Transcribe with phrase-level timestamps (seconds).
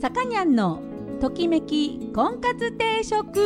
[0.00, 0.80] さかにゃんの
[1.20, 3.38] ときめき婚活定食。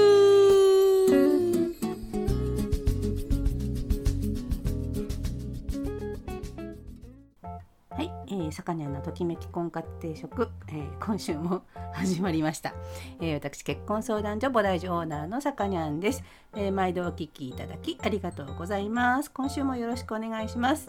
[7.90, 12.72] はい、えー、さかにゃんのときめき婚活定食、えー、今週も始まりました、
[13.20, 16.22] えー、私結婚相談所菩提寺オーナーのさかにゃんです、
[16.54, 19.30] えー、毎度お聞きいただきありがとうございます。
[19.32, 20.88] 今週もよろしくお願いします。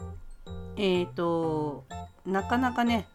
[0.77, 1.85] えっ、ー、と
[2.23, 3.07] なかなかね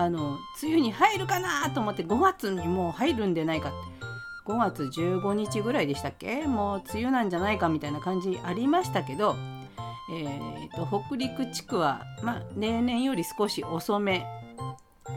[0.00, 4.00] あの梅雨に入るかなと思って5月にもう入るんでないかって。
[4.46, 6.46] 5月15日ぐらいでしたっけ？
[6.46, 9.36] もう梅雨なんじゃないかみたいな感じありましたけど、
[10.12, 14.26] えーと、北陸地区は、まあ、例年より少し遅め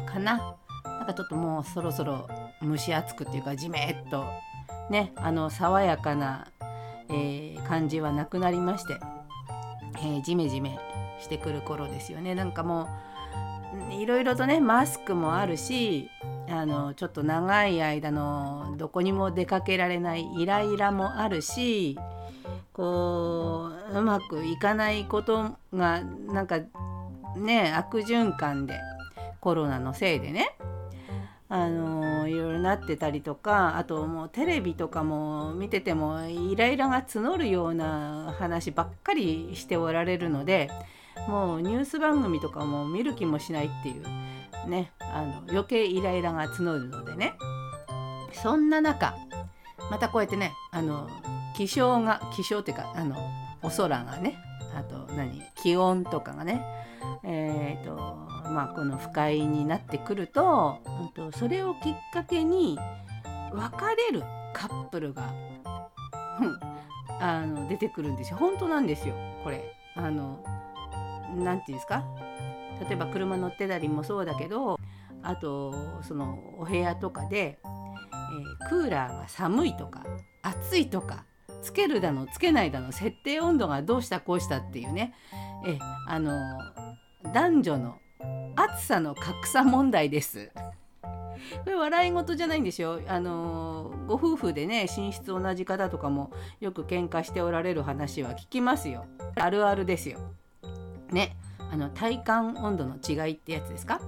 [0.06, 0.56] かな。
[0.86, 2.28] なんかちょっともうそろそろ
[2.62, 4.26] 蒸し暑くっていうかじめっと
[4.90, 6.48] ねあの爽やかな、
[7.10, 9.00] えー、感じはなくなりまして、
[9.98, 10.78] えー、ジメジメ
[11.22, 12.36] してくる頃ですよね。
[12.36, 12.88] なんかもう
[13.92, 16.10] いろいろとねマスクもあるし
[16.50, 21.98] あのちょっと長い間のどこにも出かけられないイライラもあるし
[22.74, 26.60] こううまくいかないことがなんか
[27.38, 28.80] ね悪循環で
[29.40, 30.56] コロナのせいでね
[31.50, 40.72] あのいろいろなってたりとかあともうテレビとかも見ててもイライラが募るような話ばっかりしておられるので
[41.28, 47.36] もうニュース番組とかも見る気もしないっていうねあの余計イライラが募るのでね。
[48.34, 49.16] そんな中
[49.92, 51.08] またこうやってねあの
[51.56, 53.16] 気象が気象っていうかあの
[53.62, 54.38] お空がね
[54.76, 56.64] あと何気温とかがね
[57.24, 57.96] えーと
[58.50, 60.80] まあ、この不快になってくると
[61.38, 62.78] それをきっかけに
[63.54, 63.76] 別
[64.12, 65.34] れるカップルが
[67.22, 68.38] あの出てくるんですよ。
[68.38, 69.76] 本当なんですよこれ。
[69.96, 70.44] あの
[71.36, 72.04] 何て言うんですか？
[72.88, 74.80] 例えば車乗ってたりもそうだけど
[75.22, 80.04] あとそのお部屋とかで、えー、クーラーが寒いとか
[80.42, 81.26] 暑いとか
[81.62, 85.14] つけるだのつけないだの設定温度がどうしたこうしたっていうね
[85.66, 86.34] えあの
[87.32, 88.00] 男女の
[88.56, 90.52] 暑さの格差問題です。
[91.66, 93.02] これ笑い事じゃないんですよ。
[93.08, 96.32] あのご夫婦でね寝室同じ方とかも
[96.62, 99.06] よく喧嘩しておられる話は聞きますよ。
[99.36, 100.20] あるあるですよ。
[101.14, 101.36] ね
[101.72, 104.02] あの体感温度の違いってやつですか？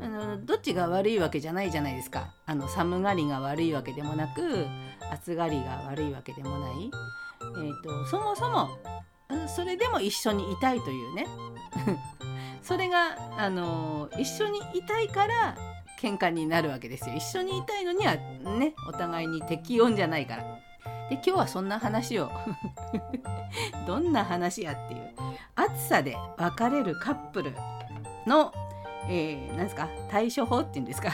[0.00, 2.34] あのどっちが悪いわけじゃないじゃないですか。
[2.46, 4.66] あの寒がりが悪いわけでもなく
[5.12, 6.90] 暑がりが悪いわけでもない、
[7.40, 8.68] えーと、そもそも
[9.54, 11.26] それでも一緒にいたいというね。
[12.62, 15.56] それが、あの一緒にいたいから
[16.00, 17.14] 喧嘩になるわけですよ。
[17.16, 20.44] 一緒にいたいのにはねお互いに適温じゃないから。
[21.08, 22.30] で今日はそんな話を
[23.86, 25.10] どんな話やっていう
[25.56, 27.54] 暑さで別れるカップル
[28.26, 28.52] の、
[29.08, 31.12] えー、ですか対処法っていうんですか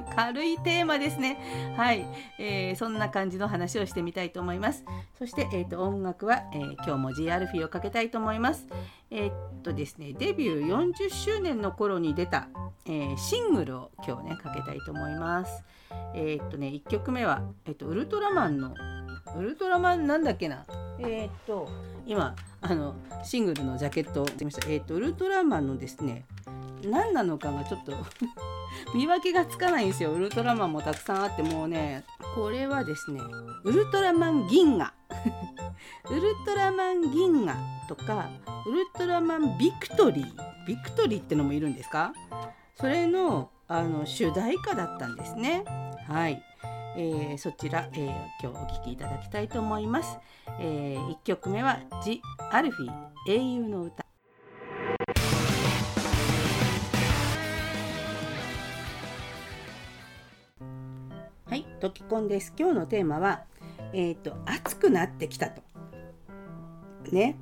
[0.14, 1.38] 軽いテーマですね。
[1.76, 2.06] はい、
[2.38, 4.84] えー、そんな感じの話をしてみたいと思います。
[5.18, 8.66] そして、えーと、音楽は、えー、今日も G アルフィーをかけたいと思います。
[9.10, 12.48] えー、っとですね、デビュー40周年の頃に出た、
[12.86, 15.64] え、シングルを今日ねかけたいと思います。
[16.14, 18.74] え、っとね1曲目は、えっとウルトラマンの
[19.38, 20.64] ウルトラマンなんだっけな？
[20.98, 21.68] えー、っと。
[22.06, 24.66] 今あのシングルのジャケットをました。
[24.68, 26.24] えー、っとウルトラマンのですね
[26.84, 27.92] 何なのかがちょっと
[28.94, 30.12] 見分けがつかないんですよ。
[30.12, 32.04] ウルトラマンもたくさんあってもうね
[32.34, 33.20] これはですね
[33.64, 34.92] ウルトラマン銀河。
[36.10, 37.56] ウルトラマン銀河
[37.88, 38.28] とか
[38.66, 40.66] ウルトラマンビクトリー。
[40.66, 42.12] ビクトリーってのもいるんですか？
[42.74, 45.64] それのあの主題歌だったんですね。
[46.08, 46.40] はい
[46.98, 50.18] えー、そちら、えー、今日お聴きいただきたいと思います、
[50.58, 52.92] えー、1曲目は「ジ・アルフィ
[53.28, 54.06] 英雄の歌」
[61.48, 62.52] はい、ときこんです。
[62.58, 63.44] 今日のテーマは、
[63.92, 65.62] えっ、ー、と、暑くなってきたと。
[67.12, 67.36] ね。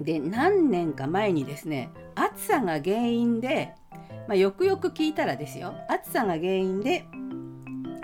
[0.00, 3.74] で、何年か前にですね、暑さが原因で、
[4.26, 7.04] まあ、よくよく聞いたらですよ、暑さが原因で、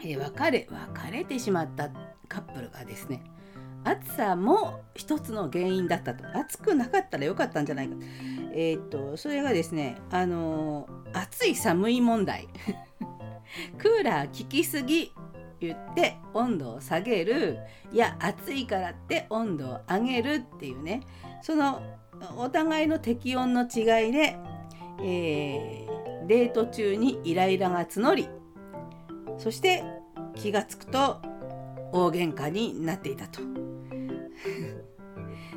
[0.05, 1.91] え、別れ別れてしまった
[2.29, 3.23] カップルがですね
[3.87, 6.25] 暑さも一つの原因だったと。
[6.37, 7.95] 暑くなかったらよかったんじゃないか。
[8.53, 12.49] えー、っとそれがですねあのー、暑い寒い問題。
[13.79, 15.13] クーラー効きすぎ
[15.61, 17.59] 言って温度を下げる。
[17.93, 21.03] いや暑いからって温度を上げるっていうね。
[21.43, 21.81] その
[22.37, 24.37] お互いの適温の違いで、
[25.01, 28.29] えー、デート中にイライラが募り
[29.39, 29.85] そして
[30.35, 31.21] 気が付くと
[31.93, 33.41] 大喧嘩になっていたと。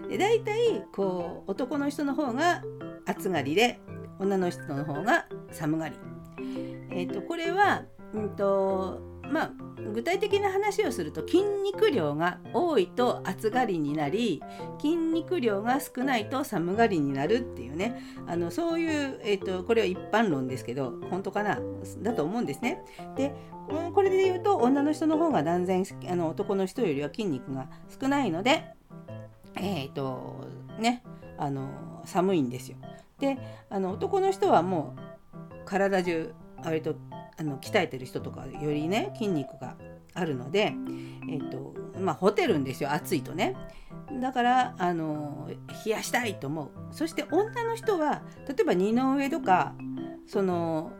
[0.10, 2.64] で大体こう男の人の方が
[3.06, 3.80] 暑がりで
[4.20, 5.96] 女の人の方が寒がり。
[6.92, 9.00] えーと、これはうんと
[9.31, 9.52] まあ
[9.94, 14.42] 具体的な話をすると筋肉量が多いと暑がりになり
[14.80, 21.60] 筋肉量が少ないと寒がりになるっていうねあのそういう、えーと、これは一般論ですけど本当かな？
[22.02, 22.84] だと思うんですね。
[23.16, 23.34] で
[23.94, 27.68] これで言うと女の人の方が断然あの男の人よりは筋肉が
[28.02, 28.66] 少ないので
[29.56, 30.48] えっ、ー、と
[30.80, 31.04] ね
[31.38, 31.70] あの
[32.06, 32.78] 寒いんですよ。
[33.20, 33.38] で
[33.70, 35.00] あの男の人はもう
[35.66, 36.34] 体中
[36.64, 36.96] 割と
[37.38, 39.76] あの鍛えてる人とかよりね筋肉が
[40.14, 40.74] あるので、
[41.30, 42.92] えっとまあ、ホテルんですよ。
[42.92, 43.56] 暑いとね。
[44.22, 45.50] だからあの
[45.86, 46.70] 冷やしたいと思う。
[46.92, 49.76] そして女の人は例えば二の上とか
[50.28, 50.92] その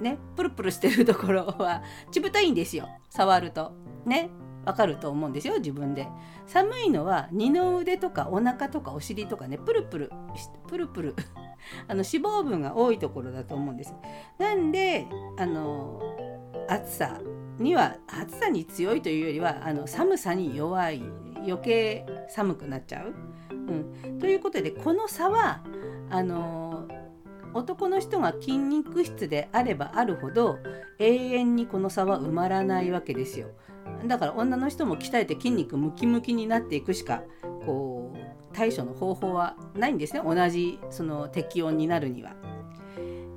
[0.00, 2.88] ねプルプルしてるところはちぶたいんですよ。
[3.10, 3.72] 触ると。
[4.06, 4.30] ね。
[4.64, 6.06] わかると思うんですよ自分で。
[6.46, 10.10] 寒いのは二の腕とかお腹とかお尻とかねプルプル
[10.68, 11.16] プルプル
[11.88, 13.94] あの脂肪分が多いところだと思うんです。
[14.38, 15.06] なんで
[15.38, 16.00] あの
[16.68, 17.20] 暑さ
[17.58, 21.02] には暑さに強いというよりはあの寒さに弱い
[21.46, 23.14] 余計寒くなっちゃう。
[23.50, 25.62] うん、ということでこの差は
[26.10, 26.88] あの
[27.54, 30.58] 男の人が筋肉質であればあるほど
[30.98, 33.48] 永遠にこの差は埋まらないわけですよ。
[34.06, 37.22] だから女の人も鍛えて筋肉ムキムキになっていくしか
[37.64, 38.01] こう
[38.52, 42.32] 対処の方法はないんですね同じその適温になるには。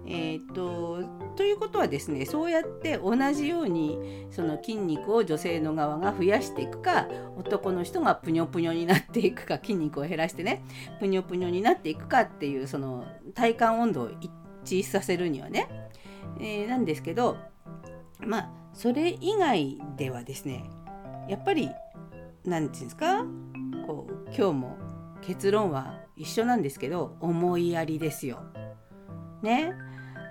[0.07, 0.99] えーと、
[1.35, 7.07] ということはですねそうやって同じようにその筋肉を女性の側が増やしていくか
[7.37, 10.63] 男の人がぷにょぷにょになっていくか筋肉を減らしてね
[10.99, 14.31] ぷにょぷにょになっていくかっていうその体感温度を一
[14.63, 15.67] 致させるにはね、
[16.39, 17.37] えー、なんですけど
[18.19, 20.69] まあそれ以外ではですね
[21.27, 21.71] やっぱり
[22.43, 23.25] 何て言うんですか
[23.87, 24.84] こう今日も
[25.25, 28.43] 結論は一緒なんですけど思いやりですよ。
[29.41, 29.73] ね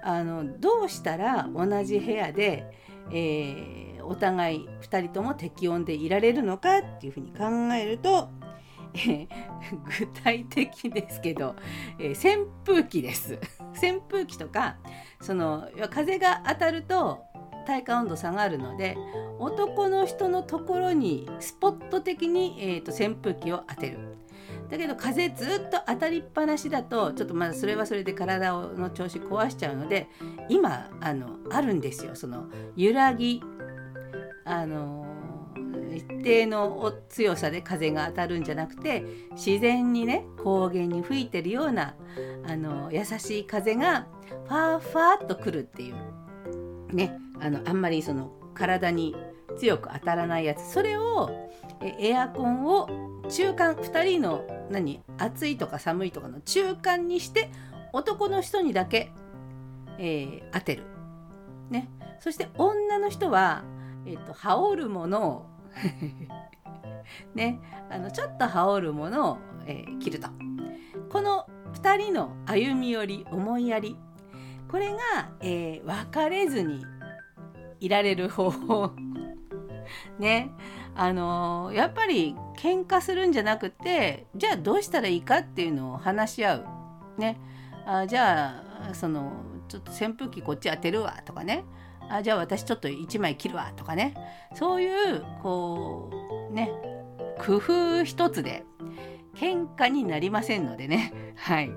[0.03, 2.71] あのどうしたら同じ部屋で、
[3.11, 7.45] えー、お互い2人とも適温でいられるのかっていうふうに考
[7.75, 8.29] えると、
[8.95, 9.29] えー、
[9.99, 11.57] 具体的ですけど、
[11.99, 13.39] えー、扇風機です
[13.71, 14.77] 扇風機とか
[15.23, 17.23] その風が当たると
[17.67, 18.97] 体感温度下がるので
[19.39, 24.24] 男の人のところにスポット的に、えーと扇風機を当てる。
[24.75, 30.09] だけど風ずっと当たりっぱなしだとちょっとまだそれはそれで体の調子壊しちゃうので
[30.49, 32.17] 今あのあるんですよ。
[32.17, 33.41] その揺らぎ
[34.45, 35.07] あの
[35.95, 41.95] 一定の強さで風が当たるんじゃなくて自然にね高原に吹いてるような
[42.45, 44.09] あの優しい風が
[44.49, 45.95] ファーファーっとくるっていう。
[46.93, 49.15] ねあのあんまりその体に
[49.57, 50.73] 強く当たらないやつ。
[50.73, 51.31] それを
[51.81, 52.89] エアコンを
[53.29, 55.03] 中間2人の何？
[55.19, 57.51] 暑いとか寒いとかの中間にして
[57.93, 59.13] 男の人にだけ、
[59.99, 60.85] えー、当てる。
[61.71, 61.89] ね、
[62.21, 63.65] そして女の人は、
[64.07, 65.47] えーと、羽織るものを
[67.35, 70.29] ね、あのちょっと羽織るものを、えー、着ると。
[71.11, 73.97] この2人の歩み寄り思いやり
[74.69, 74.99] これが、
[75.41, 76.85] えー、別れずに
[77.79, 78.91] いられる方法。
[80.19, 80.51] ね。
[80.97, 86.67] あのやっぱり喧嘩するんじゃなくてじゃあどうしたらいいかっていうのを話し合う。
[87.19, 87.39] ね、
[87.87, 89.33] あじゃあその
[89.69, 91.65] ちょっと扇風機こっち当てるわとかね。
[92.09, 94.15] あじゃあ私ちょっと1枚切るわとかね。
[94.55, 96.11] そういうこ
[96.51, 96.71] うね
[97.39, 98.65] 工夫一つで
[99.35, 101.13] 喧嘩になりませんのでね。
[101.37, 101.71] はい。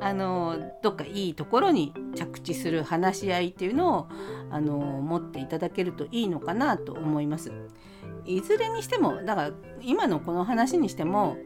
[0.00, 4.08] あのどっかいいところに着地する話し合いっていうのを
[4.50, 7.52] あの持っていただけるといいのかなと思います。
[8.26, 9.50] いずれにしてもだから
[9.82, 11.36] 今のこの話にしても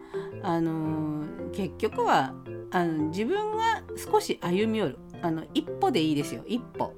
[0.42, 2.34] あの結局は
[2.70, 4.98] あの自分が少し歩み寄る。
[5.20, 6.42] あの一歩でいいですよ。
[6.46, 6.94] 一歩。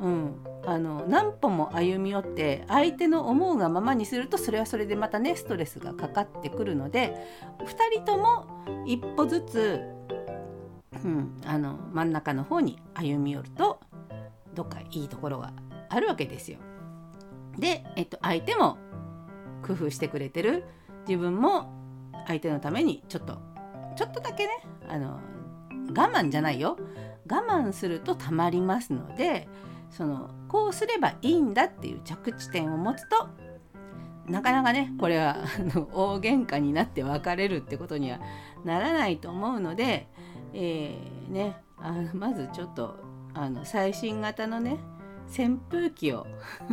[0.00, 0.34] うん、
[0.66, 7.16] あの何歩も歩み寄って相手の思うがままにするとそれはそれでまたねストレスがかかってくるので
[7.60, 9.80] 2人とも一歩ずつ、
[11.04, 13.80] うん、あの真ん中の方に歩み寄ると
[14.54, 15.52] どっかいいところが
[15.88, 16.58] あるわけですよ。
[17.58, 18.76] で、えっと、相手も
[19.66, 20.64] 工夫してくれてる
[21.06, 21.72] 自分も
[22.26, 23.38] 相手のためにちょっと
[23.96, 24.50] ちょっとだけね
[24.88, 25.20] あの
[25.90, 26.76] 我慢じゃないよ
[27.28, 29.48] 我慢するとたまりますので
[29.90, 33.28] そのこうすればいいんだっていう着地点を持つと
[34.26, 35.44] なかなかねこれは
[35.92, 38.20] 大喧嘩になって別れるってことには
[38.64, 40.08] ならないと思うので、
[40.54, 42.96] えー、ね、あのまずちょっと
[43.34, 44.78] あの最新型のね
[45.28, 46.26] 扇風機を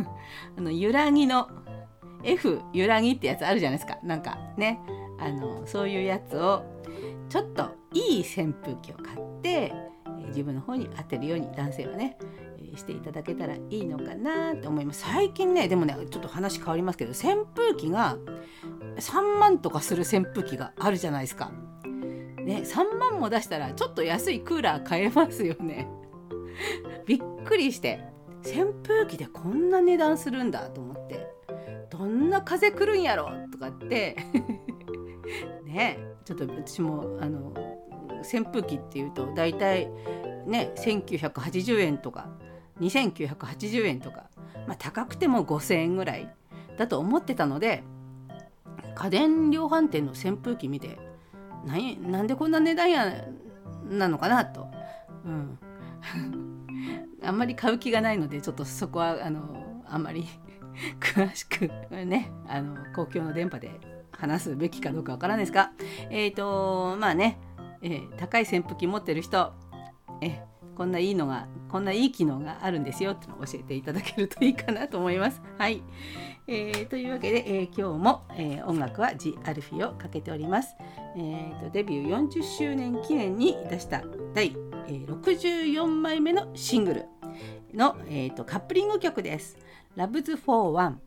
[0.56, 1.50] あの揺らぎの
[2.22, 3.98] F 揺らぎってやつあるじゃないですか。
[4.02, 4.80] なんかね
[5.20, 6.64] あのそういうやつを
[7.28, 9.74] ちょっといい扇風機を買って
[10.28, 12.16] 自分の方に当てるように男性はね
[12.76, 15.02] していただけたらいいのかなと思います。
[15.02, 18.16] 最近ねでもねちょっと話変わりますけど扇風機が
[18.96, 21.52] 3万とかする扇風機があるじゃないですか。
[22.44, 25.88] ね、3万も出したらちょっと安いクーラー買えますよね。
[27.06, 28.12] びっくりして。
[28.46, 31.26] 扇風機でこんな値段するんだと思って。
[31.88, 34.16] どんな風来るんやろとかって。
[35.64, 37.54] ねちょっと私もあの
[38.20, 39.88] 扇風機っていうと大体
[40.46, 42.28] ね1980円とか。
[42.80, 44.24] 2980円とか、
[44.66, 46.32] まあ、高くても5,000円ぐらい
[46.76, 47.84] だと思ってたので
[48.94, 50.98] 家電量販店の扇風機見て
[51.64, 53.24] なんでこんな値段や
[53.88, 54.68] なのかなと、
[55.24, 55.58] うん、
[57.22, 60.26] あんまり買う気がないのでちょっとそこはあのあんまり
[61.00, 63.70] 詳しくねあの公共の電波で
[64.12, 65.72] 話すべきかどうかわからないですが
[66.10, 67.38] えっ、ー、とまあね、
[67.82, 69.52] えー、高い扇風機持ってる人
[70.20, 70.42] え
[70.76, 75.40] こんないいのがこんないい機能があるんですよってのを教えていただけるといいかなと思います。
[75.58, 75.82] はい、
[76.46, 80.74] えー、というわけで、えー、今日も、えー、音楽は G アルフィをかけております。
[81.16, 84.02] えーと、デビュー40周年記念に出した
[84.34, 84.56] 第、
[84.88, 87.04] えー、64枚目のシングル
[87.72, 89.56] の、えーと、カップリング曲です。
[89.96, 90.98] Loves for One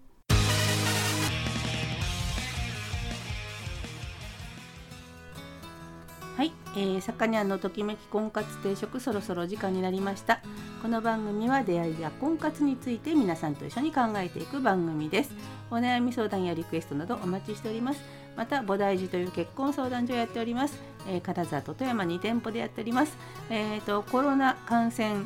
[6.76, 10.42] えー、さかにゃんのときめき婚活定食そろそろ時間になりました。
[10.82, 15.32] この番組は出会いや婚活について皆さんと一緒に考えていく番組です。
[15.72, 18.02] お悩み相談やリクエストなどお待ちしております。
[18.36, 20.78] また菩提寺という結婚相談所をやっております、
[21.10, 23.18] えー、金沢と富山2店舗でやっております。
[23.50, 25.26] えっ、ー、とコロナ感染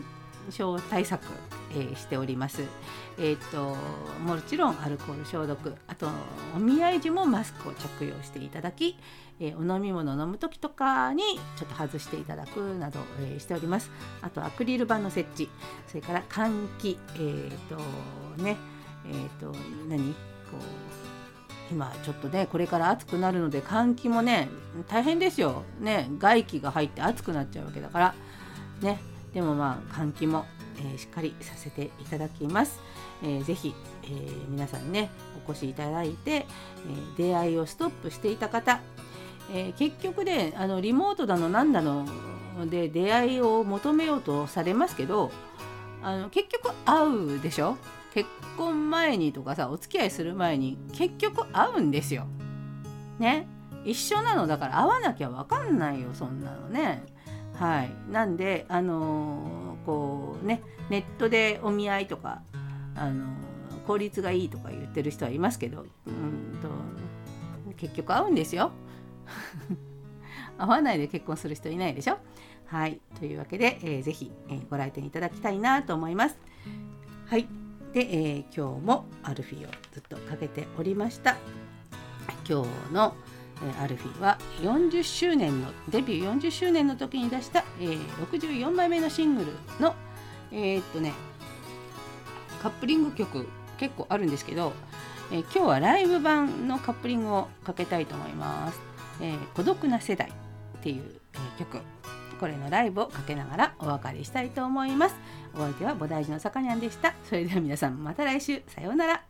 [0.50, 1.26] 症対策、
[1.72, 2.64] えー、しております。
[3.18, 3.76] えーと、
[4.24, 6.08] もちろんアルコール消毒あと
[6.56, 8.98] お見合い時もマスクを着用していただき、
[9.40, 11.24] えー、お飲み物を飲む時とかに
[11.56, 13.92] ちょっと外していただくなど、えー、しております。
[14.22, 15.50] あとアクリル板の設置
[15.88, 17.50] それから換気えっ、ー、
[18.38, 18.58] とね
[19.06, 19.56] えっ、と
[19.90, 24.50] 何こう今ちょっとねこれから暑くなるので換気もね
[24.88, 25.64] 大変ですよ。
[25.80, 28.16] ね外気が入って暑くなっちゃうわけだから。
[28.82, 29.00] ね
[29.34, 30.46] でもまあ換気も、
[30.84, 32.80] えー、しっかりさせていただきます。
[33.24, 35.12] えー、ぜひ、えー、皆さんね
[35.48, 36.46] お越しいただいて、え、
[37.18, 38.82] 出会いをストップしていた方、
[39.54, 42.06] え、結局ねあのリモートだのなんだの
[42.70, 45.32] で出会いを求めようとされますけど
[46.02, 47.78] あの結局会うでしょ？
[48.14, 52.26] 結婚前にとかさお付き合いする前に結局会うんですよ。
[53.20, 53.48] ね？
[53.86, 57.04] 一緒なのだから会わなきゃ分かんないよそんなのね。
[57.56, 62.42] はい、なんで、あのー、こうね、ネットでお見合いとか、
[62.96, 63.26] あの、
[63.88, 66.70] 効率がいいとか言ってる人はいますけど、うんと
[67.78, 68.72] 結局合うんですよ。
[70.58, 72.18] 合わないで結婚する人いないでしょ。
[72.68, 76.38] はい、というわけで、えー、ぜひ、えー、ご来店いただきたいなと思います。
[77.28, 77.48] はい、
[77.94, 81.38] で、えー、今日もアルフィーをずっとかけておりました。
[82.48, 83.16] 今日の
[83.82, 89.96] アルフィーは40周年のデビュー40周年の時に出した、えー、64枚目のシングルの
[90.52, 91.14] えー、っとね
[92.62, 94.74] カップリング曲結構あるんですけど、
[95.32, 98.80] えー、今日はライブ版のカップリングをかけたいと思います。
[99.20, 101.04] えー、孤独な世代っていう、
[101.34, 101.80] えー、曲
[102.40, 105.16] これのライブをかけながらお別れしたいと思います。
[105.56, 107.14] お相手は菩提寺のさかにゃんでした。
[107.28, 109.24] それでは皆さんまた来週さようなら。